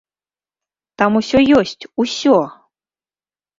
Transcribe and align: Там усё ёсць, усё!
Там 1.01 1.11
усё 1.19 1.37
ёсць, 1.59 1.83
усё! 2.07 2.37